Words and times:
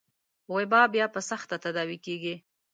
وبا 0.53 0.81
بيا 0.93 1.05
په 1.15 1.19
سخته 1.29 1.55
تداوي 1.63 1.97
کېږي. 2.05 2.35